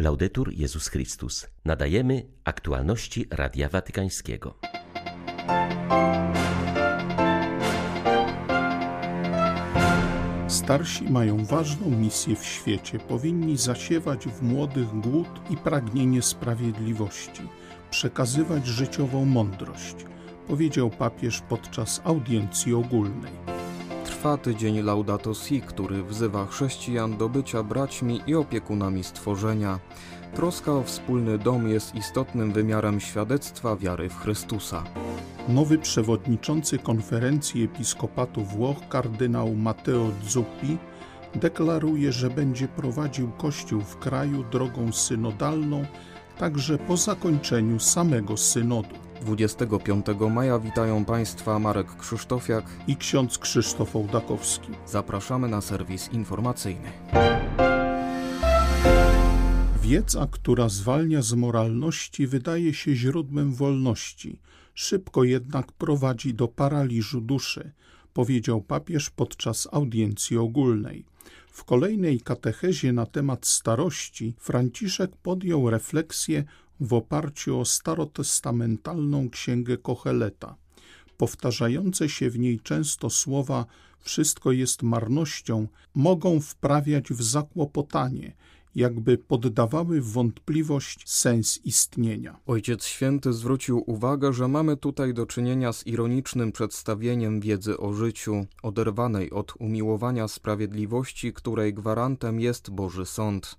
Laudetur 0.00 0.52
Jezus 0.52 0.88
Chrystus. 0.88 1.46
Nadajemy 1.64 2.26
aktualności 2.44 3.26
Radia 3.30 3.68
Watykańskiego. 3.68 4.54
Starsi 10.48 11.04
mają 11.04 11.44
ważną 11.44 11.90
misję 11.90 12.36
w 12.36 12.44
świecie. 12.44 12.98
Powinni 12.98 13.56
zasiewać 13.56 14.26
w 14.26 14.42
młodych 14.42 15.00
głód 15.00 15.28
i 15.50 15.56
pragnienie 15.56 16.22
sprawiedliwości, 16.22 17.42
przekazywać 17.90 18.66
życiową 18.66 19.24
mądrość, 19.24 19.94
powiedział 20.46 20.90
papież 20.90 21.42
podczas 21.48 22.00
audiencji 22.04 22.74
ogólnej. 22.74 23.59
Trwa 24.20 24.36
tydzień 24.36 24.82
Laudato 24.82 25.34
Si, 25.34 25.60
który 25.60 26.02
wzywa 26.02 26.46
chrześcijan 26.46 27.16
do 27.16 27.28
bycia 27.28 27.62
braćmi 27.62 28.20
i 28.26 28.34
opiekunami 28.34 29.04
stworzenia. 29.04 29.78
Troska 30.34 30.72
o 30.72 30.82
wspólny 30.82 31.38
dom 31.38 31.68
jest 31.68 31.94
istotnym 31.94 32.52
wymiarem 32.52 33.00
świadectwa 33.00 33.76
wiary 33.76 34.08
w 34.08 34.16
Chrystusa. 34.16 34.84
Nowy 35.48 35.78
przewodniczący 35.78 36.78
konferencji 36.78 37.64
episkopatu 37.64 38.44
Włoch, 38.44 38.88
kardynał 38.88 39.54
Matteo 39.54 40.10
Zuppi, 40.28 40.78
deklaruje, 41.34 42.12
że 42.12 42.30
będzie 42.30 42.68
prowadził 42.68 43.30
Kościół 43.30 43.80
w 43.80 43.98
kraju 43.98 44.44
drogą 44.52 44.92
synodalną 44.92 45.84
także 46.38 46.78
po 46.78 46.96
zakończeniu 46.96 47.78
samego 47.78 48.36
synodu. 48.36 49.09
25 49.20 50.06
maja 50.30 50.58
witają 50.58 51.04
Państwa 51.04 51.58
Marek 51.58 51.96
Krzysztofiak 51.96 52.64
i 52.86 52.96
ksiądz 52.96 53.38
Krzysztof 53.38 53.96
Ołdakowski. 53.96 54.68
Zapraszamy 54.86 55.48
na 55.48 55.60
serwis 55.60 56.12
informacyjny. 56.12 56.92
Wiedza, 59.82 60.28
która 60.30 60.68
zwalnia 60.68 61.22
z 61.22 61.32
moralności, 61.34 62.26
wydaje 62.26 62.74
się 62.74 62.94
źródłem 62.94 63.54
wolności, 63.54 64.38
szybko 64.74 65.24
jednak 65.24 65.72
prowadzi 65.72 66.34
do 66.34 66.48
paraliżu 66.48 67.20
duszy, 67.20 67.72
powiedział 68.12 68.60
papież 68.60 69.10
podczas 69.10 69.68
audiencji 69.72 70.36
ogólnej. 70.36 71.04
W 71.52 71.64
kolejnej 71.64 72.20
katechezie 72.20 72.92
na 72.92 73.06
temat 73.06 73.46
starości 73.46 74.34
Franciszek 74.38 75.16
podjął 75.22 75.70
refleksję 75.70 76.44
w 76.80 76.94
oparciu 76.94 77.60
o 77.60 77.64
starotestamentalną 77.64 79.30
księgę 79.30 79.76
Kocheleta. 79.78 80.56
Powtarzające 81.16 82.08
się 82.08 82.30
w 82.30 82.38
niej 82.38 82.60
często 82.60 83.10
słowa 83.10 83.66
wszystko 84.00 84.52
jest 84.52 84.82
marnością 84.82 85.68
mogą 85.94 86.40
wprawiać 86.40 87.12
w 87.12 87.22
zakłopotanie, 87.22 88.36
jakby 88.74 89.18
poddawały 89.18 90.00
wątpliwość 90.00 91.10
sens 91.10 91.60
istnienia. 91.64 92.40
Ojciec 92.46 92.84
Święty 92.84 93.32
zwrócił 93.32 93.84
uwagę, 93.86 94.32
że 94.32 94.48
mamy 94.48 94.76
tutaj 94.76 95.14
do 95.14 95.26
czynienia 95.26 95.72
z 95.72 95.86
ironicznym 95.86 96.52
przedstawieniem 96.52 97.40
wiedzy 97.40 97.78
o 97.78 97.92
życiu, 97.92 98.46
oderwanej 98.62 99.30
od 99.30 99.54
umiłowania 99.58 100.28
sprawiedliwości, 100.28 101.32
której 101.32 101.74
gwarantem 101.74 102.40
jest 102.40 102.70
Boży 102.70 103.06
Sąd. 103.06 103.58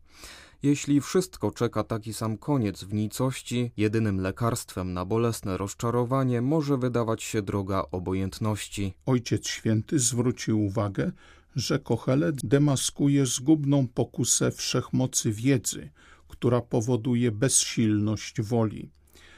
Jeśli 0.63 1.01
wszystko 1.01 1.51
czeka 1.51 1.83
taki 1.83 2.13
sam 2.13 2.37
koniec 2.37 2.83
w 2.83 2.93
nicości, 2.93 3.71
jedynym 3.77 4.21
lekarstwem 4.21 4.93
na 4.93 5.05
bolesne 5.05 5.57
rozczarowanie 5.57 6.41
może 6.41 6.77
wydawać 6.77 7.23
się 7.23 7.41
droga 7.41 7.85
obojętności. 7.91 8.93
Ojciec 9.05 9.47
Święty 9.47 9.99
zwrócił 9.99 10.65
uwagę, 10.65 11.11
że 11.55 11.79
Kochelet 11.79 12.35
demaskuje 12.43 13.25
zgubną 13.25 13.87
pokusę 13.87 14.51
wszechmocy 14.51 15.31
wiedzy, 15.31 15.89
która 16.27 16.61
powoduje 16.61 17.31
bezsilność 17.31 18.41
woli. 18.41 18.89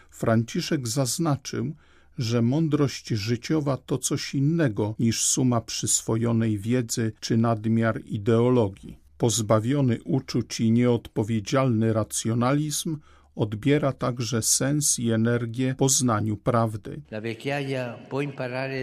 Franciszek 0.10 0.88
zaznaczył, 0.88 1.76
że 2.18 2.42
mądrość 2.42 3.08
życiowa 3.08 3.78
to 3.78 3.98
coś 3.98 4.36
innego 4.36 4.96
niż 5.00 5.26
suma 5.26 5.62
przyswojonej 5.62 6.58
wiedzy 6.58 7.12
czy 7.20 7.38
nadmiar 7.38 8.02
ideologii. 8.06 9.03
Pozbawiony 9.24 10.00
uczuć 10.04 10.60
i 10.60 10.72
nieodpowiedzialny 10.72 11.94
racjonalizm 11.94 12.98
odbiera 13.36 13.92
także 13.92 14.42
sens 14.42 15.00
i 15.00 15.12
energię 15.12 15.76
poznaniu 15.78 16.38
prawdy. 16.38 17.02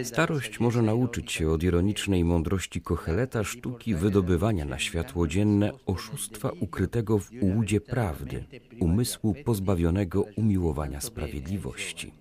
Starość 0.03 0.59
może 0.59 0.81
nauczyć 0.81 1.31
się 1.31 1.49
od 1.49 1.63
ironicznej 1.63 2.23
mądrości 2.23 2.81
Kocheleta 2.81 3.43
sztuki 3.43 3.95
wydobywania 3.95 4.65
na 4.65 4.79
światło 4.79 5.27
dzienne 5.27 5.71
oszustwa 5.85 6.51
ukrytego 6.59 7.19
w 7.19 7.29
ułudzie 7.41 7.81
prawdy, 7.81 8.45
umysłu 8.79 9.35
pozbawionego 9.45 10.25
umiłowania 10.35 11.01
sprawiedliwości. 11.01 12.13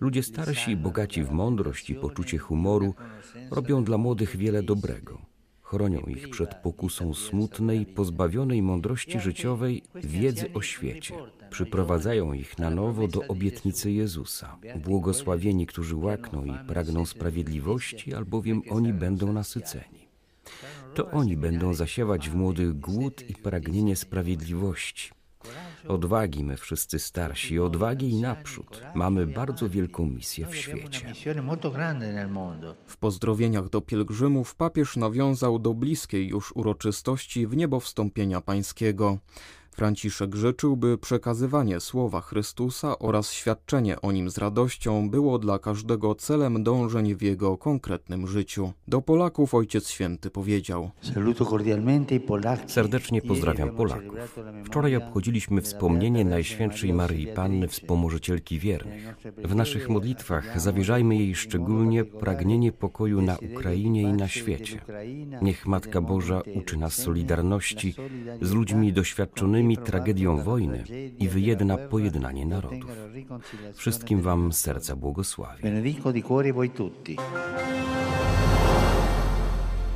Ludzie 0.00 0.22
starsi 0.22 0.70
i 0.70 0.76
bogaci 0.76 1.24
w 1.24 1.30
mądrość 1.30 1.90
i 1.90 1.94
poczucie 1.94 2.38
humoru 2.38 2.94
robią 3.50 3.84
dla 3.84 3.98
młodych 3.98 4.36
wiele 4.36 4.62
dobrego 4.62 5.33
chronią 5.64 6.00
ich 6.00 6.30
przed 6.30 6.54
pokusą 6.54 7.14
smutnej, 7.14 7.86
pozbawionej 7.86 8.62
mądrości 8.62 9.20
życiowej 9.20 9.82
wiedzy 9.94 10.52
o 10.54 10.62
świecie. 10.62 11.14
Przyprowadzają 11.50 12.32
ich 12.32 12.58
na 12.58 12.70
nowo 12.70 13.08
do 13.08 13.20
obietnicy 13.28 13.90
Jezusa. 13.90 14.56
Błogosławieni, 14.84 15.66
którzy 15.66 15.96
łakną 15.96 16.44
i 16.44 16.52
pragną 16.68 17.06
sprawiedliwości, 17.06 18.14
albowiem 18.14 18.62
oni 18.70 18.92
będą 18.92 19.32
nasyceni. 19.32 20.08
To 20.94 21.10
oni 21.10 21.36
będą 21.36 21.74
zasiewać 21.74 22.30
w 22.30 22.34
młodych 22.34 22.80
głód 22.80 23.30
i 23.30 23.34
pragnienie 23.34 23.96
sprawiedliwości 23.96 25.10
Odwagi 25.88 26.44
my 26.44 26.56
wszyscy 26.56 26.98
starsi, 26.98 27.60
odwagi 27.60 28.10
i 28.10 28.20
naprzód. 28.20 28.82
Mamy 28.94 29.26
bardzo 29.26 29.68
wielką 29.68 30.06
misję 30.06 30.46
w 30.46 30.56
świecie. 30.56 31.12
W 32.86 32.96
pozdrowieniach 32.96 33.68
do 33.68 33.80
pielgrzymów 33.80 34.54
papież 34.54 34.96
nawiązał 34.96 35.58
do 35.58 35.74
bliskiej 35.74 36.28
już 36.28 36.52
uroczystości 36.56 37.46
w 37.46 37.56
niebo 37.56 37.80
wstąpienia 37.80 38.40
pańskiego. 38.40 39.18
Franciszek 39.74 40.34
życzył, 40.34 40.76
by 40.76 40.98
przekazywanie 40.98 41.80
słowa 41.80 42.20
Chrystusa 42.20 42.98
oraz 42.98 43.32
świadczenie 43.32 44.00
o 44.00 44.12
nim 44.12 44.30
z 44.30 44.38
radością 44.38 45.10
było 45.10 45.38
dla 45.38 45.58
każdego 45.58 46.14
celem 46.14 46.62
dążeń 46.62 47.14
w 47.14 47.22
jego 47.22 47.58
konkretnym 47.58 48.26
życiu. 48.26 48.72
Do 48.88 49.00
Polaków 49.00 49.54
Ojciec 49.54 49.88
Święty 49.88 50.30
powiedział: 50.30 50.90
Serdecznie 52.66 53.22
pozdrawiam 53.22 53.70
Polaków. 53.70 54.38
Wczoraj 54.64 54.96
obchodziliśmy 54.96 55.62
wspomnienie 55.62 56.24
Najświętszej 56.24 56.92
Maryi 56.92 57.26
Panny, 57.26 57.68
wspomożycielki 57.68 58.58
wiernych. 58.58 59.16
W 59.44 59.54
naszych 59.54 59.88
modlitwach 59.88 60.60
zawierzajmy 60.60 61.16
jej 61.16 61.34
szczególnie 61.34 62.04
pragnienie 62.04 62.72
pokoju 62.72 63.22
na 63.22 63.36
Ukrainie 63.52 64.02
i 64.02 64.12
na 64.12 64.28
świecie. 64.28 64.80
Niech 65.42 65.66
Matka 65.66 66.00
Boża 66.00 66.42
uczy 66.54 66.76
nas 66.76 66.94
solidarności 66.94 67.94
z 68.42 68.52
ludźmi 68.52 68.92
doświadczonymi 68.92 69.63
tragedią 69.76 70.42
wojny 70.42 70.84
i 71.18 71.28
wyjedna 71.28 71.78
pojednanie 71.78 72.46
narodów. 72.46 72.90
Wszystkim 73.74 74.22
Wam 74.22 74.52
serca 74.52 74.96
błogosławię. 74.96 75.82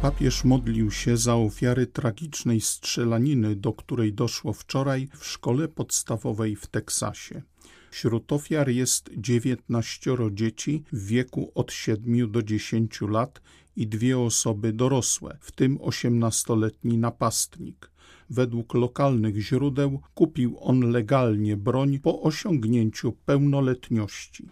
Papież 0.03 0.45
modlił 0.45 0.91
się 0.91 1.17
za 1.17 1.37
ofiary 1.37 1.87
tragicznej 1.87 2.61
strzelaniny, 2.61 3.57
do 3.57 3.73
której 3.73 4.13
doszło 4.13 4.53
wczoraj 4.53 5.09
w 5.19 5.27
szkole 5.27 5.69
podstawowej 5.69 6.57
w 6.57 6.67
Teksasie. 6.67 7.43
Wśród 7.91 8.33
ofiar 8.33 8.69
jest 8.69 9.11
dziewiętnaścioro 9.17 10.31
dzieci 10.31 10.85
w 10.93 11.07
wieku 11.07 11.53
od 11.55 11.73
7 11.73 12.31
do 12.33 12.43
10 12.43 13.01
lat 13.01 13.41
i 13.77 13.87
dwie 13.87 14.19
osoby 14.19 14.73
dorosłe, 14.73 15.39
w 15.41 15.53
tym 15.53 15.79
osiemnastoletni 15.81 16.99
napastnik. 16.99 17.91
Według 18.31 18.75
lokalnych 18.75 19.37
źródeł 19.37 20.01
kupił 20.15 20.57
on 20.61 20.81
legalnie 20.81 21.57
broń 21.57 21.99
po 21.99 22.23
osiągnięciu 22.23 23.13
pełnoletności. 23.13 24.49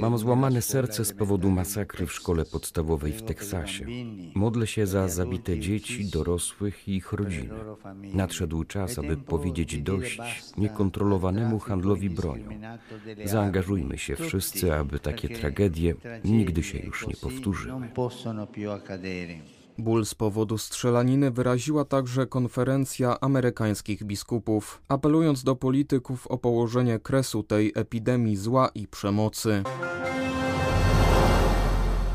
Mam 0.00 0.18
złamane 0.18 0.62
serce 0.62 1.04
z 1.04 1.12
powodu 1.12 1.50
masakry 1.50 2.06
w 2.06 2.12
szkole 2.12 2.44
podstawowej 2.44 3.12
w 3.12 3.22
Teksasie. 3.22 3.86
Modlę 4.34 4.66
się 4.66 4.86
za 4.86 5.08
zabite 5.08 5.58
dzieci, 5.58 6.10
dorosłych 6.10 6.88
i 6.88 6.96
ich 6.96 7.12
rodziny. 7.12 7.54
Nadszedł 8.14 8.64
czas, 8.64 8.98
aby 8.98 9.16
powiedzieć 9.16 9.78
dość 9.78 10.20
niekontrolowanemu 10.56 11.58
handlowi 11.58 12.10
bronią. 12.10 12.48
Zaangażujmy 13.24 13.98
się 13.98 14.16
wszyscy, 14.16 14.74
aby 14.74 14.98
takie 14.98 15.28
tragedie 15.28 15.94
nigdy 16.24 16.62
się 16.62 16.78
już 16.78 17.06
nie 17.06 17.16
powtórzyły. 17.16 17.88
Ból 19.80 20.04
z 20.04 20.14
powodu 20.14 20.58
strzelaniny 20.58 21.30
wyraziła 21.30 21.84
także 21.84 22.26
konferencja 22.26 23.20
amerykańskich 23.20 24.04
biskupów, 24.04 24.82
apelując 24.88 25.44
do 25.44 25.56
polityków 25.56 26.26
o 26.26 26.38
położenie 26.38 26.98
kresu 26.98 27.42
tej 27.42 27.72
epidemii 27.74 28.36
zła 28.36 28.70
i 28.74 28.86
przemocy. 28.86 29.62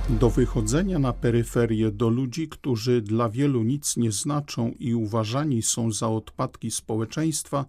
Do 0.09 0.29
wychodzenia 0.29 1.00
na 1.00 1.13
peryferię, 1.13 1.91
do 1.91 2.09
ludzi, 2.09 2.47
którzy 2.47 3.01
dla 3.01 3.29
wielu 3.29 3.63
nic 3.63 3.97
nie 3.97 4.12
znaczą 4.12 4.71
i 4.79 4.95
uważani 4.95 5.62
są 5.62 5.91
za 5.91 6.09
odpadki 6.09 6.71
społeczeństwa, 6.71 7.65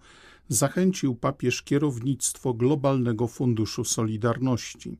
zachęcił 0.48 1.14
papież 1.14 1.62
kierownictwo 1.62 2.54
Globalnego 2.54 3.26
Funduszu 3.26 3.84
Solidarności. 3.84 4.98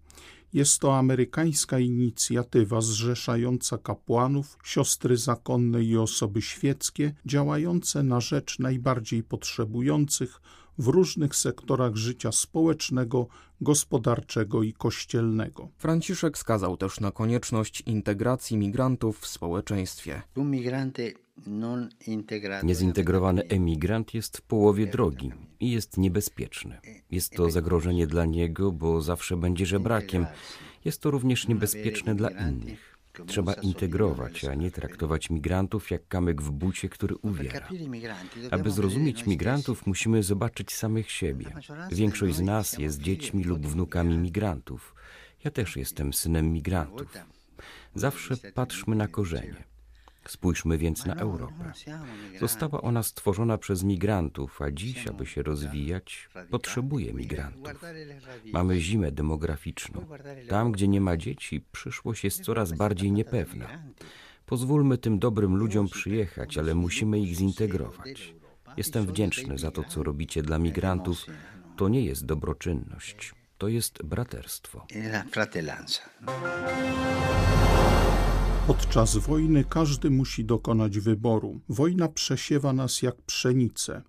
Jest 0.57 0.81
to 0.81 0.99
amerykańska 0.99 1.79
inicjatywa 1.79 2.81
zrzeszająca 2.81 3.79
kapłanów, 3.79 4.59
siostry 4.65 5.17
zakonne 5.17 5.83
i 5.83 5.97
osoby 5.97 6.43
świeckie, 6.43 7.15
działające 7.27 8.03
na 8.03 8.21
rzecz 8.21 8.59
najbardziej 8.59 9.23
potrzebujących 9.23 10.41
w 10.79 10.89
różnych 10.89 11.37
sektorach 11.37 11.97
życia 11.97 12.33
społecznego, 12.33 13.27
gospodarczego 13.61 14.63
i 14.63 14.73
kościelnego. 14.73 15.69
Franciszek 15.77 16.39
skazał 16.39 16.77
też 16.77 17.01
na 17.01 17.11
konieczność 17.11 17.81
integracji 17.81 18.57
migrantów 18.57 19.19
w 19.21 19.27
społeczeństwie. 19.27 20.23
Niezintegrowany 22.63 23.43
emigrant 23.43 24.15
jest 24.15 24.37
w 24.37 24.43
połowie 24.43 24.87
drogi 24.87 25.33
i 25.61 25.71
jest 25.71 25.99
niebezpieczny. 25.99 26.79
Jest 27.11 27.33
to 27.33 27.51
zagrożenie 27.51 28.07
dla 28.07 28.25
niego, 28.25 28.73
bo 28.73 29.03
zawsze 29.03 29.37
będzie 29.37 29.67
żebrakiem. 29.67 30.27
Jest 30.85 31.01
to 31.01 31.11
również 31.11 31.49
niebezpieczne 31.49 32.15
dla 32.15 32.31
innych. 32.31 32.96
Trzeba 33.27 33.53
integrować, 33.55 34.45
a 34.45 34.55
nie 34.55 34.71
traktować 34.71 35.31
migrantów 35.31 35.91
jak 35.91 36.09
kamyk 36.09 36.43
w 36.43 36.51
bucie, 36.51 36.89
który 36.89 37.17
uwiera. 37.17 37.69
Aby 38.51 38.71
zrozumieć 38.71 39.27
migrantów, 39.27 39.87
musimy 39.87 40.23
zobaczyć 40.23 40.73
samych 40.73 41.11
siebie. 41.11 41.47
Większość 41.91 42.35
z 42.35 42.41
nas 42.41 42.79
jest 42.79 43.01
dziećmi 43.01 43.45
lub 43.45 43.67
wnukami 43.67 44.19
migrantów. 44.19 44.95
Ja 45.45 45.51
też 45.51 45.77
jestem 45.77 46.13
synem 46.13 46.53
migrantów. 46.53 47.15
Zawsze 47.95 48.37
patrzmy 48.55 48.97
na 48.97 49.09
korzenie. 49.09 49.76
Spójrzmy 50.31 50.79
więc 50.79 51.07
na 51.07 51.15
Europę. 51.15 51.73
Została 52.41 52.81
ona 52.81 53.03
stworzona 53.03 53.59
przez 53.59 53.83
migrantów, 53.85 54.63
a 54.63 54.71
dziś, 54.71 55.07
aby 55.07 55.27
się 55.27 55.43
rozwijać, 55.43 56.29
potrzebuje 56.51 57.15
migrantów. 57.15 57.85
Mamy 58.53 58.81
zimę 58.81 59.13
demograficzną. 59.13 60.07
Tam, 60.49 60.73
gdzie 60.73 60.89
nie 60.89 61.01
ma 61.01 61.17
dzieci, 61.17 61.65
przyszłość 61.73 62.25
jest 62.25 62.41
coraz 62.41 62.73
bardziej 62.73 63.13
niepewna. 63.13 63.69
Pozwólmy 64.47 64.99
tym 64.99 65.19
dobrym 65.19 65.57
ludziom 65.57 65.89
przyjechać, 65.89 66.59
ale 66.59 66.75
musimy 66.75 67.21
ich 67.21 67.37
zintegrować. 67.37 68.35
Jestem 68.77 69.07
wdzięczny 69.07 69.59
za 69.59 69.71
to, 69.71 69.85
co 69.85 70.03
robicie 70.03 70.43
dla 70.43 70.59
migrantów. 70.59 71.27
To 71.77 71.89
nie 71.89 72.05
jest 72.05 72.27
dobroczynność, 72.27 73.35
to 73.59 73.69
jest 73.69 74.03
braterstwo. 74.03 74.87
Podczas 78.67 79.17
wojny 79.17 79.65
każdy 79.65 80.11
musi 80.11 80.45
dokonać 80.45 80.99
wyboru. 80.99 81.61
Wojna 81.69 82.09
przesiewa 82.09 82.73
nas 82.73 83.03
jak 83.03 83.23
pszenicę. 83.23 84.03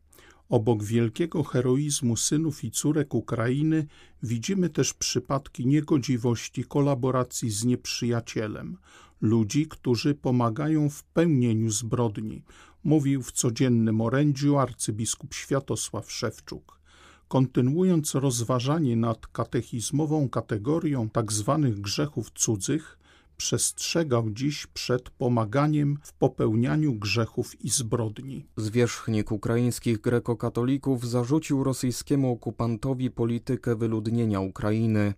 Obok 0.50 0.84
wielkiego 0.84 1.44
heroizmu 1.44 2.18
synów 2.18 2.64
i 2.64 2.72
córek 2.72 3.14
Ukrainy 3.14 3.88
widzimy 4.24 4.70
też 4.70 4.94
przypadki 4.94 5.66
niegodziwości 5.66 6.64
kolaboracji 6.64 7.50
z 7.50 7.66
nieprzyjacielem, 7.66 8.78
ludzi, 9.22 9.68
którzy 9.68 10.16
pomagają 10.16 10.90
w 10.90 11.04
pełnieniu 11.04 11.72
zbrodni, 11.72 12.44
mówił 12.84 13.24
w 13.24 13.32
codziennym 13.32 14.02
orędziu 14.02 14.58
arcybiskup 14.58 15.34
Światosław 15.34 16.12
Szewczuk. 16.12 16.80
Kontynuując 17.28 18.16
rozważanie 18.16 18.96
nad 18.96 19.28
katechizmową 19.28 20.30
kategorią 20.30 21.10
tzw. 21.14 21.60
Tak 21.64 21.82
grzechów 21.82 22.32
cudzych, 22.32 22.98
przestrzegał 23.38 24.30
dziś 24.30 24.68
przed 24.68 25.10
pomaganiem 25.10 25.98
w 26.04 26.14
popełnianiu 26.14 26.94
grzechów 26.94 27.62
i 27.62 27.70
zbrodni. 27.70 28.46
Zwierzchnik 28.58 29.32
ukraińskich 29.32 30.02
grekokatolików 30.02 31.08
zarzucił 31.08 31.64
rosyjskiemu 31.64 32.32
okupantowi 32.32 33.12
politykę 33.12 33.76
wyludnienia 33.76 34.40
Ukrainy. 34.40 35.14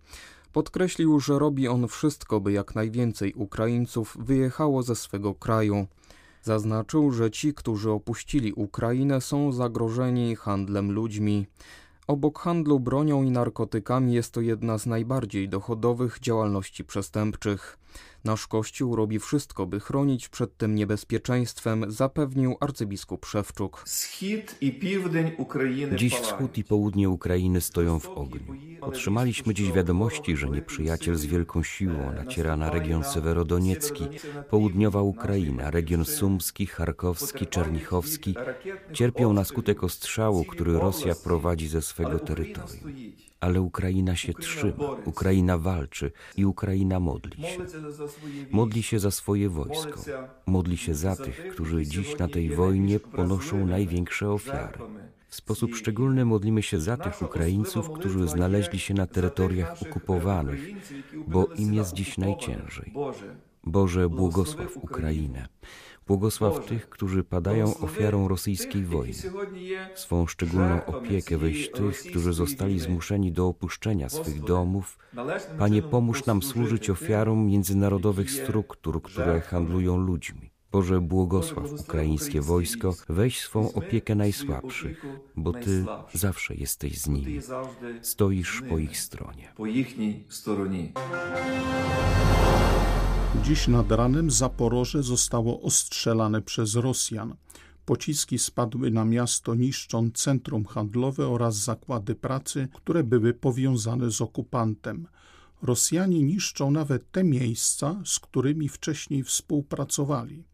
Podkreślił, 0.52 1.20
że 1.20 1.38
robi 1.38 1.68
on 1.68 1.88
wszystko, 1.88 2.40
by 2.40 2.52
jak 2.52 2.74
najwięcej 2.74 3.34
Ukraińców 3.34 4.16
wyjechało 4.20 4.82
ze 4.82 4.96
swego 4.96 5.34
kraju. 5.34 5.86
Zaznaczył, 6.42 7.12
że 7.12 7.30
ci, 7.30 7.54
którzy 7.54 7.90
opuścili 7.90 8.52
Ukrainę, 8.52 9.20
są 9.20 9.52
zagrożeni 9.52 10.36
handlem 10.36 10.92
ludźmi. 10.92 11.46
Obok 12.06 12.38
handlu 12.38 12.80
bronią 12.80 13.22
i 13.22 13.30
narkotykami 13.30 14.12
jest 14.12 14.32
to 14.32 14.40
jedna 14.40 14.78
z 14.78 14.86
najbardziej 14.86 15.48
dochodowych 15.48 16.18
działalności 16.20 16.84
przestępczych. 16.84 17.78
Nasz 18.24 18.46
Kościół 18.46 18.96
robi 18.96 19.18
wszystko, 19.18 19.66
by 19.66 19.80
chronić 19.80 20.28
przed 20.28 20.56
tym 20.56 20.74
niebezpieczeństwem, 20.74 21.84
zapewnił 21.88 22.56
arcybiskup 22.60 23.26
Szewczuk. 23.26 23.84
Dziś 25.96 26.14
wschód 26.14 26.58
i 26.58 26.64
południe 26.64 27.10
Ukrainy 27.10 27.60
stoją 27.60 28.00
w 28.00 28.08
ogniu. 28.08 28.54
Otrzymaliśmy 28.80 29.54
dziś 29.54 29.72
wiadomości, 29.72 30.36
że 30.36 30.50
nieprzyjaciel 30.50 31.16
z 31.16 31.24
wielką 31.24 31.62
siłą 31.62 32.12
naciera 32.12 32.56
na 32.56 32.70
region 32.70 33.04
sewerodoniecki, 33.04 34.08
południowa 34.50 35.02
Ukraina, 35.02 35.70
region 35.70 36.04
sumski, 36.04 36.66
charkowski, 36.66 37.46
czernichowski 37.46 38.34
cierpią 38.92 39.32
na 39.32 39.44
skutek 39.44 39.84
ostrzału, 39.84 40.44
który 40.44 40.72
Rosja 40.72 41.14
prowadzi 41.14 41.68
ze 41.68 41.82
swego 41.82 42.18
terytorium. 42.18 42.92
Ale 43.40 43.60
Ukraina 43.60 44.16
się 44.16 44.34
trzyma, 44.34 44.74
Ukraina 45.04 45.58
walczy 45.58 46.12
i 46.36 46.44
Ukraina 46.44 47.00
modli 47.00 47.42
się. 47.42 47.58
Modli 48.50 48.82
się 48.82 48.98
za 48.98 49.10
swoje 49.10 49.48
wojsko, 49.48 50.00
modli 50.46 50.76
się 50.76 50.94
za 50.94 51.16
tych, 51.16 51.48
którzy 51.52 51.86
dziś 51.86 52.18
na 52.18 52.28
tej 52.28 52.50
wojnie 52.50 53.00
ponoszą 53.00 53.66
największe 53.66 54.30
ofiary. 54.30 54.78
W 55.28 55.34
sposób 55.34 55.74
szczególny 55.74 56.24
modlimy 56.24 56.62
się 56.62 56.80
za 56.80 56.96
tych 56.96 57.22
Ukraińców, 57.22 57.90
którzy 57.90 58.28
znaleźli 58.28 58.78
się 58.78 58.94
na 58.94 59.06
terytoriach 59.06 59.82
okupowanych, 59.82 60.60
bo 61.26 61.46
im 61.46 61.74
jest 61.74 61.92
dziś 61.92 62.18
najciężej. 62.18 62.92
Boże, 63.64 64.08
błogosław 64.08 64.76
Ukrainę. 64.76 65.48
Błogosław 66.10 66.66
tych, 66.66 66.88
którzy 66.88 67.24
padają 67.24 67.74
ofiarą 67.74 68.28
rosyjskiej 68.28 68.84
wojny. 68.84 69.14
Swą 69.94 70.26
szczególną 70.26 70.84
opiekę 70.84 71.38
weź 71.38 71.70
tych, 71.70 72.00
którzy 72.10 72.32
zostali 72.32 72.80
zmuszeni 72.80 73.32
do 73.32 73.46
opuszczenia 73.46 74.08
swych 74.08 74.40
domów. 74.44 74.98
Panie, 75.58 75.82
pomóż 75.82 76.26
nam 76.26 76.42
służyć 76.42 76.90
ofiarom 76.90 77.46
międzynarodowych 77.46 78.30
struktur, 78.30 79.02
które 79.02 79.40
handlują 79.40 79.96
ludźmi. 79.96 80.50
Boże, 80.72 81.00
błogosław 81.00 81.72
ukraińskie 81.80 82.40
wojsko, 82.40 82.94
weź 83.08 83.40
swą 83.40 83.72
opiekę 83.72 84.14
najsłabszych, 84.14 85.06
bo 85.36 85.52
Ty 85.52 85.84
zawsze 86.14 86.54
jesteś 86.54 86.98
z 86.98 87.08
nimi. 87.08 87.40
Stoisz 88.02 88.62
po 88.68 88.78
ich 88.78 88.98
stronie. 88.98 89.52
Po 89.56 89.66
ich 89.66 89.96
stronie. 90.28 90.92
Dziś 93.34 93.68
nad 93.68 93.92
ranem 93.92 94.30
Zaporoże 94.30 95.02
zostało 95.02 95.62
ostrzelane 95.62 96.42
przez 96.42 96.74
Rosjan. 96.74 97.36
Pociski 97.84 98.38
spadły 98.38 98.90
na 98.90 99.04
miasto, 99.04 99.54
niszcząc 99.54 100.14
centrum 100.14 100.64
handlowe 100.64 101.28
oraz 101.28 101.56
zakłady 101.56 102.14
pracy, 102.14 102.68
które 102.74 103.04
były 103.04 103.34
powiązane 103.34 104.10
z 104.10 104.20
okupantem. 104.20 105.06
Rosjanie 105.62 106.22
niszczą 106.22 106.70
nawet 106.70 107.10
te 107.12 107.24
miejsca, 107.24 108.02
z 108.04 108.18
którymi 108.18 108.68
wcześniej 108.68 109.24
współpracowali. 109.24 110.44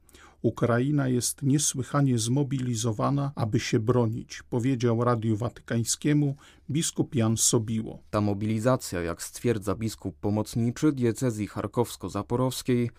Ukraina 0.42 1.08
jest 1.08 1.42
niesłychanie 1.42 2.18
zmobilizowana, 2.18 3.32
aby 3.34 3.60
się 3.60 3.78
bronić, 3.78 4.42
powiedział 4.42 5.04
Radiu 5.04 5.36
Watykańskiemu 5.36 6.36
biskup 6.70 7.14
Jan 7.14 7.36
Sobiło. 7.36 8.02
Ta 8.10 8.20
mobilizacja, 8.20 9.00
jak 9.02 9.22
stwierdza 9.22 9.74
biskup 9.74 10.16
pomocniczy 10.16 10.92
diecezji 10.92 11.48
charkowsko-zaporowskiej, 11.48 12.90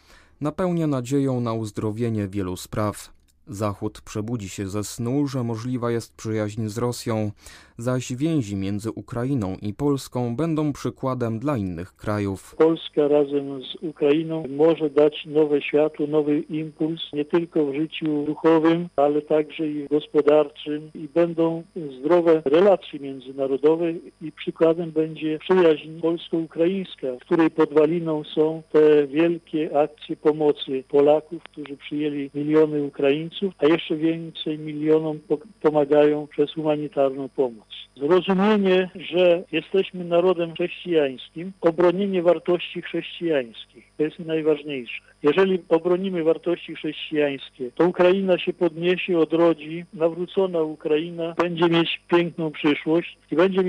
napełnia 0.41 0.87
nadzieją 0.87 1.41
na 1.41 1.53
uzdrowienie 1.53 2.27
wielu 2.27 2.57
spraw. 2.57 3.16
Zachód 3.49 4.01
przebudzi 4.01 4.49
się 4.49 4.67
ze 4.67 4.83
snu, 4.83 5.27
że 5.27 5.43
możliwa 5.43 5.91
jest 5.91 6.15
przyjaźń 6.15 6.67
z 6.67 6.77
Rosją, 6.77 7.31
zaś 7.77 8.13
więzi 8.13 8.55
między 8.55 8.91
Ukrainą 8.91 9.55
i 9.61 9.73
Polską 9.73 10.35
będą 10.35 10.73
przykładem 10.73 11.39
dla 11.39 11.57
innych 11.57 11.95
krajów. 11.95 12.55
Polska 12.57 13.07
razem 13.07 13.63
z 13.63 13.75
Ukrainą 13.83 14.43
może 14.49 14.89
dać 14.89 15.25
nowe 15.25 15.61
światło, 15.61 16.07
nowy 16.07 16.39
impuls 16.39 17.01
nie 17.13 17.25
tylko 17.25 17.65
w 17.65 17.75
życiu 17.75 18.23
duchowym, 18.25 18.89
ale 18.95 19.21
także 19.21 19.67
i 19.67 19.87
gospodarczym 19.87 20.91
i 20.95 21.07
będą 21.15 21.63
zdrowe 21.99 22.41
relacje 22.45 22.99
międzynarodowe 22.99 23.91
i 24.21 24.31
przykładem 24.31 24.91
będzie 24.91 25.39
przyjaźń 25.39 25.99
polsko-ukraińska, 26.01 27.07
której 27.19 27.51
podwaliną 27.51 28.23
są 28.23 28.61
te 28.71 29.07
wielkie 29.07 29.79
akcje 29.79 30.15
pomocy 30.15 30.83
Polaków, 30.89 31.43
którzy 31.43 31.77
przyjęli 31.77 32.29
miliony 32.35 32.83
Ukraińców, 32.83 33.36
a 33.57 33.65
jeszcze 33.65 33.95
więcej 33.95 34.59
milionom 34.59 35.19
pomagają 35.61 36.27
przez 36.27 36.53
humanitarną 36.53 37.29
pomoc. 37.29 37.67
Zrozumienie, 37.97 38.89
że 38.95 39.43
jesteśmy 39.51 40.05
narodem 40.05 40.53
chrześcijańskim, 40.53 41.51
obronienie 41.61 42.21
wartości 42.21 42.81
chrześcijańskich 42.81 43.86
Jest 43.99 44.19
najważniejsze. 44.19 45.01
Jeżeli 45.23 45.59
obronimy 45.69 46.23
wartości 46.23 46.75
chrześcijańskie, 46.75 47.71
to 47.75 47.87
Ukraina 47.87 48.37
się 48.39 48.53
podniesie, 48.53 49.19
odrodzi, 49.19 49.85
nawrócona 49.93 50.61
Ukraina 50.61 51.33
będzie 51.37 51.65
mieć 51.65 52.01
piękną 52.07 52.51
przyszłość 52.51 53.17
i 53.31 53.35
będzie 53.35 53.61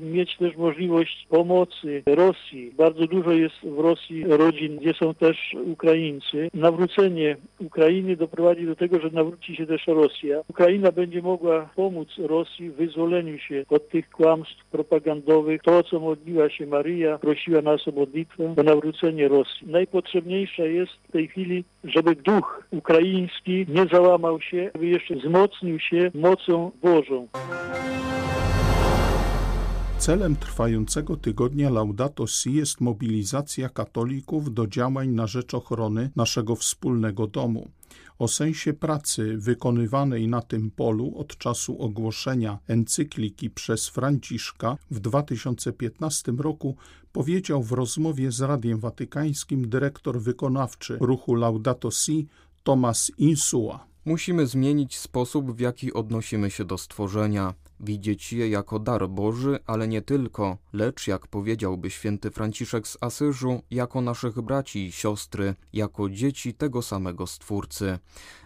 mieć 0.00 0.36
też 0.36 0.56
możliwość 0.56 1.26
pomocy 1.28 2.02
Rosji. 2.06 2.72
Bardzo 2.76 3.06
dużo 3.06 3.32
jest 3.32 3.54
w 3.62 3.78
Rosji 3.78 4.24
rodzin, 4.24 4.76
gdzie 4.76 4.94
są 4.94 5.14
też 5.14 5.56
Ukraińcy. 5.72 6.50
Nawrócenie 6.54 7.36
Ukrainy 7.60 8.16
doprowadzi 8.16 8.66
do 8.66 8.76
tego, 8.76 9.00
że 9.00 9.10
nawróci 9.10 9.56
się 9.56 9.66
też 9.66 9.86
Rosja. 9.86 10.42
Ukraina 10.48 10.92
będzie 10.92 11.22
mogła 11.22 11.70
pomóc 11.76 12.08
Rosji 12.18 12.70
w 12.70 12.74
wyzwoleniu 12.74 13.38
się 13.38 13.64
od 13.70 13.88
tych 13.88 14.10
kłamstw 14.10 14.64
propagandowych. 14.70 15.62
To, 15.62 15.78
o 15.78 15.82
co 15.82 16.00
modliła 16.00 16.50
się 16.50 16.66
Maryja, 16.66 17.18
prosiła 17.18 17.62
nas 17.62 17.88
o 17.88 17.90
modlitwę, 17.90 18.54
o 18.56 18.62
nawrócenie 18.62 19.28
Rosji. 19.28 19.75
Najpotrzebniejsze 19.76 20.68
jest 20.72 20.92
w 21.08 21.12
tej 21.12 21.28
chwili, 21.28 21.64
żeby 21.84 22.16
duch 22.16 22.62
ukraiński 22.70 23.66
nie 23.68 23.86
załamał 23.92 24.40
się, 24.40 24.70
żeby 24.74 24.86
jeszcze 24.86 25.14
wzmocnił 25.16 25.80
się 25.80 26.10
mocą 26.14 26.70
Bożą. 26.82 27.28
Celem 29.98 30.36
trwającego 30.36 31.16
tygodnia 31.16 31.70
Laudato 31.70 32.26
Si 32.26 32.52
jest 32.54 32.80
mobilizacja 32.80 33.68
katolików 33.68 34.54
do 34.54 34.66
działań 34.66 35.08
na 35.08 35.26
rzecz 35.26 35.54
ochrony 35.54 36.10
naszego 36.16 36.56
wspólnego 36.56 37.26
domu. 37.26 37.68
O 38.18 38.28
sensie 38.28 38.72
pracy 38.72 39.36
wykonywanej 39.36 40.28
na 40.28 40.42
tym 40.42 40.70
polu 40.70 41.18
od 41.18 41.38
czasu 41.38 41.82
ogłoszenia 41.82 42.58
encykliki 42.68 43.50
przez 43.50 43.88
Franciszka 43.88 44.76
w 44.90 45.00
2015 45.00 46.32
roku 46.38 46.76
powiedział 47.12 47.62
w 47.62 47.72
rozmowie 47.72 48.32
z 48.32 48.40
Radiem 48.40 48.80
Watykańskim 48.80 49.68
dyrektor 49.68 50.20
wykonawczy 50.20 50.98
ruchu 51.00 51.34
Laudato 51.34 51.90
Si 51.90 52.28
Tomas 52.62 53.12
Insua. 53.18 53.86
Musimy 54.04 54.46
zmienić 54.46 54.98
sposób, 54.98 55.52
w 55.52 55.60
jaki 55.60 55.92
odnosimy 55.92 56.50
się 56.50 56.64
do 56.64 56.78
stworzenia 56.78 57.54
widzieć 57.80 58.32
je 58.32 58.48
jako 58.48 58.78
dar 58.78 59.08
Boży, 59.08 59.58
ale 59.66 59.88
nie 59.88 60.02
tylko, 60.02 60.58
lecz, 60.72 61.06
jak 61.06 61.26
powiedziałby 61.26 61.90
święty 61.90 62.30
Franciszek 62.30 62.88
z 62.88 62.98
Asyżu, 63.00 63.62
jako 63.70 64.00
naszych 64.00 64.40
braci 64.40 64.86
i 64.86 64.92
siostry, 64.92 65.54
jako 65.72 66.10
dzieci 66.10 66.54
tego 66.54 66.82
samego 66.82 67.26
Stwórcy. 67.26 67.98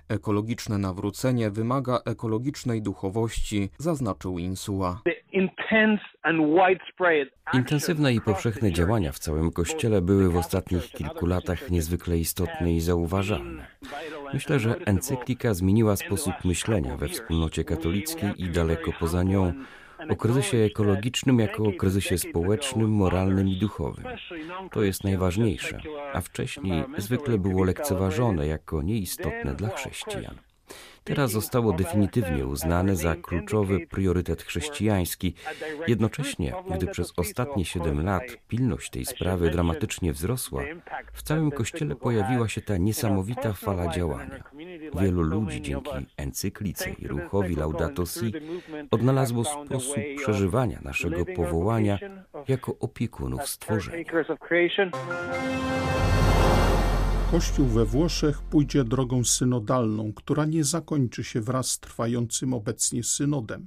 Ekologiczne 0.08 0.78
nawrócenie 0.78 1.50
wymaga 1.50 1.98
ekologicznej 2.06 2.82
duchowości, 2.82 3.70
zaznaczył 3.78 4.38
Insua. 4.38 5.00
Intensywne 7.54 8.14
i 8.14 8.20
powszechne 8.20 8.72
działania 8.72 9.12
w 9.12 9.18
całym 9.18 9.50
Kościele 9.50 10.02
były 10.02 10.30
w 10.30 10.36
ostatnich 10.36 10.90
kilku 10.90 11.26
latach 11.26 11.70
niezwykle 11.70 12.18
istotne 12.18 12.72
i 12.72 12.80
zauważalne. 12.80 13.66
Myślę, 14.34 14.58
że 14.58 14.76
encyklika 14.86 15.54
zmieniła 15.54 15.96
sposób 15.96 16.34
myślenia 16.44 16.96
we 16.96 17.08
wspólnocie 17.08 17.64
katolickiej 17.64 18.30
i 18.36 18.50
daleko 18.50 18.92
poza 19.00 19.22
nią 19.22 19.52
o 20.08 20.16
kryzysie 20.16 20.58
ekologicznym 20.58 21.38
jako 21.38 21.64
o 21.64 21.72
kryzysie 21.72 22.18
społecznym, 22.18 22.90
moralnym 22.90 23.48
i 23.48 23.56
duchowym. 23.56 24.04
To 24.70 24.82
jest 24.82 25.04
najważniejsze, 25.04 25.80
a 26.12 26.20
wcześniej 26.20 26.84
zwykle 26.98 27.38
było 27.38 27.64
lekceważone 27.64 28.46
jako 28.46 28.82
nieistotne 28.82 29.54
dla 29.54 29.68
chrześcijan. 29.68 30.49
Teraz 31.04 31.30
zostało 31.30 31.72
definitywnie 31.72 32.46
uznane 32.46 32.96
za 32.96 33.16
kluczowy 33.16 33.86
priorytet 33.86 34.42
chrześcijański. 34.42 35.34
Jednocześnie, 35.88 36.54
gdy 36.76 36.86
przez 36.86 37.12
ostatnie 37.16 37.64
siedem 37.64 38.04
lat 38.04 38.22
pilność 38.48 38.90
tej 38.90 39.06
sprawy 39.06 39.50
dramatycznie 39.50 40.12
wzrosła, 40.12 40.62
w 41.12 41.22
całym 41.22 41.50
Kościele 41.50 41.96
pojawiła 41.96 42.48
się 42.48 42.60
ta 42.60 42.76
niesamowita 42.76 43.52
fala 43.52 43.92
działania. 43.94 44.44
Wielu 45.00 45.22
ludzi 45.22 45.62
dzięki 45.62 46.06
encyklice 46.16 46.90
i 46.90 47.08
ruchowi 47.08 47.56
Laudato 47.56 48.06
Si 48.06 48.32
odnalazło 48.90 49.44
sposób 49.44 49.96
przeżywania 50.16 50.80
naszego 50.82 51.24
powołania 51.24 51.98
jako 52.48 52.76
opiekunów 52.80 53.48
stworzenia. 53.48 54.04
Kościół 57.30 57.66
we 57.66 57.84
Włoszech 57.84 58.42
pójdzie 58.42 58.84
drogą 58.84 59.24
synodalną, 59.24 60.12
która 60.12 60.44
nie 60.44 60.64
zakończy 60.64 61.24
się 61.24 61.40
wraz 61.40 61.70
z 61.70 61.80
trwającym 61.80 62.54
obecnie 62.54 63.04
synodem, 63.04 63.66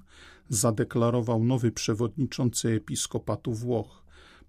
zadeklarował 0.49 1.43
nowy 1.43 1.71
przewodniczący 1.71 2.69
episkopatu 2.69 3.53
Włoch. 3.53 4.03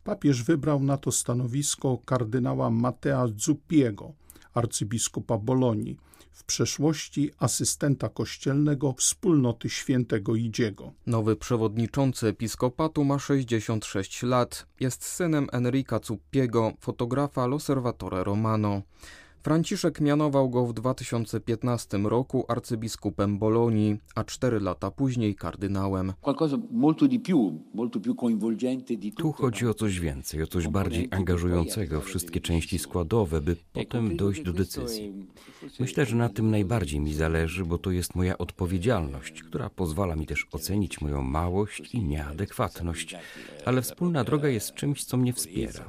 Papież 0.05 0.43
wybrał 0.43 0.83
na 0.83 0.97
to 0.97 1.13
stanowisko 1.13 1.99
kardynała 2.05 2.71
Mattea 2.71 3.27
Zuppiego, 3.37 4.13
arcybiskupa 4.55 5.39
Bolonii, 5.39 5.97
w 6.33 6.45
przeszłości 6.45 7.31
asystenta 7.39 8.09
kościelnego 8.09 8.93
wspólnoty 8.93 9.71
świętego 9.71 10.35
Idziego. 10.35 10.93
Nowy 11.07 11.37
przewodniczący 11.37 12.27
episkopatu 12.27 13.05
ma 13.05 13.19
66 13.19 14.23
lat. 14.23 14.67
Jest 14.81 15.05
synem 15.05 15.49
Enrica 15.53 16.01
Zuppiego, 16.05 16.73
fotografa 16.81 17.47
L'Osservatore 17.47 18.25
Romano. 18.25 18.83
Franciszek 19.45 20.01
mianował 20.01 20.51
go 20.51 20.67
w 20.67 20.73
2015 20.73 21.99
roku 21.99 22.45
arcybiskupem 22.49 23.39
Bolonii, 23.39 23.97
a 24.15 24.25
cztery 24.25 24.61
lata 24.61 24.91
później 24.91 25.35
kardynałem. 25.35 26.13
Tu 29.17 29.33
chodzi 29.33 29.67
o 29.67 29.75
coś 29.75 30.01
więcej, 30.01 30.43
o 30.43 30.47
coś 30.47 30.69
bardziej 30.69 31.09
angażującego 31.11 32.01
wszystkie 32.01 32.41
części 32.41 32.79
składowe, 32.79 33.41
by 33.41 33.57
potem 33.73 34.17
dojść 34.17 34.43
do 34.43 34.53
decyzji. 34.53 35.27
Myślę, 35.81 36.07
że 36.07 36.17
na 36.17 36.29
tym 36.29 36.51
najbardziej 36.51 37.01
mi 37.01 37.15
zależy, 37.15 37.65
bo 37.65 37.79
to 37.79 37.91
jest 37.91 38.15
moja 38.15 38.39
odpowiedzialność, 38.39 39.43
która 39.43 39.71
pozwala 39.71 40.17
mi 40.17 40.27
też 40.27 40.47
ocenić 40.53 41.01
moją 41.01 41.23
małość 41.23 41.95
i 41.95 42.05
nieadekwatność, 42.05 43.17
ale 43.65 43.83
wspólna 43.83 44.25
droga 44.25 44.49
jest 44.49 44.75
czymś, 44.75 45.05
co 45.05 45.17
mnie 45.17 45.33
wspiera. 45.33 45.85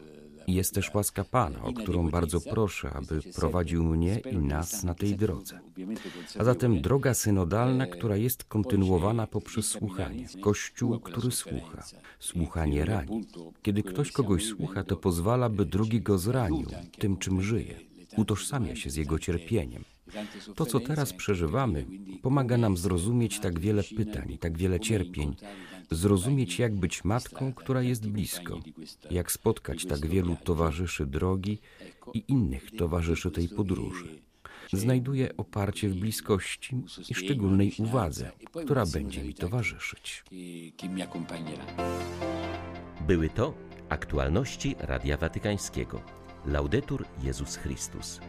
Jest 0.48 0.74
też 0.74 0.94
łaska 0.94 1.24
Pana, 1.24 1.62
o 1.64 1.74
którą 1.74 2.10
bardzo 2.10 2.42
proszę, 2.42 2.92
aby 2.94 3.22
prowadził 3.36 3.84
mnie 3.84 4.20
i 4.20 4.38
nas 4.38 4.84
na 4.84 4.94
tej 4.94 5.16
drodze. 5.16 5.60
A 6.40 6.44
zatem 6.44 6.82
droga 6.82 7.14
synodalna, 7.14 7.88
która 7.88 8.18
jest 8.18 8.44
kontynuowana 8.44 9.28
poprzez 9.28 9.68
słuchanie. 9.68 10.28
Kościół, 10.42 11.00
który 11.00 11.32
słucha. 11.32 11.84
Słuchanie 12.20 12.86
rani. 12.86 13.26
Kiedy 13.62 13.84
ktoś 13.84 14.12
kogoś 14.12 14.46
słucha, 14.46 14.84
to 14.84 14.98
pozwala, 14.98 15.50
by 15.50 15.66
drugi 15.66 16.02
go 16.02 16.18
zranił 16.18 16.68
tym, 17.00 17.18
czym 17.18 17.42
żyje. 17.42 17.80
Utożsamia 18.18 18.76
się 18.76 18.90
z 18.90 18.96
jego 18.96 19.20
cierpieniem. 19.20 19.84
To, 20.56 20.66
co 20.66 20.80
teraz 20.80 21.14
przeżywamy, 21.14 21.86
pomaga 22.22 22.58
nam 22.58 22.78
zrozumieć 22.78 23.40
tak 23.40 23.60
wiele 23.60 23.84
pytań, 23.84 24.38
tak 24.40 24.58
wiele 24.58 24.80
cierpień, 24.80 25.36
zrozumieć, 25.92 26.60
jak 26.60 26.76
być 26.76 27.04
matką, 27.04 27.54
która 27.54 27.82
jest 27.82 28.08
blisko, 28.10 28.60
jak 29.12 29.32
spotkać 29.32 29.86
tak 29.86 30.08
wielu 30.08 30.36
towarzyszy 30.44 31.06
drogi 31.06 31.60
i 32.14 32.24
innych 32.28 32.72
towarzyszy 32.78 33.32
tej 33.32 33.50
podróży. 33.50 34.22
Znajduję 34.74 35.38
oparcie 35.38 35.90
w 35.90 35.96
bliskości 35.96 36.76
i 37.10 37.14
szczególnej 37.14 37.74
uwadze, 37.78 38.32
która 38.66 38.86
będzie 38.86 39.24
mi 39.24 39.34
towarzyszyć. 39.34 40.24
Były 43.08 43.30
to 43.30 43.54
aktualności 43.90 44.76
Radia 44.80 45.18
Watykańskiego. 45.18 46.02
Laudetur 46.46 47.06
Jezus 47.24 47.56
Chrystus. 47.56 48.20